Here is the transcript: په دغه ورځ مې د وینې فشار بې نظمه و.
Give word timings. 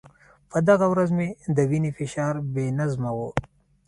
په 0.49 0.57
دغه 0.69 0.85
ورځ 0.93 1.09
مې 1.17 1.27
د 1.55 1.57
وینې 1.69 1.91
فشار 1.97 2.33
بې 2.53 2.65
نظمه 2.79 3.11
و. 3.17 3.19